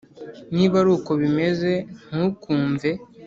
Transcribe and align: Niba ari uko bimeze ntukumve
Niba 0.55 0.75
ari 0.81 0.89
uko 0.97 1.11
bimeze 1.21 1.71
ntukumve 2.09 2.89